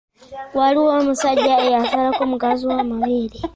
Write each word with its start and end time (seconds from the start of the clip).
Waliwo 0.57 0.89
omusajja 1.01 1.53
eyasalako 1.65 2.21
mukazi 2.31 2.61
we 2.69 2.75
amabeere! 2.83 3.37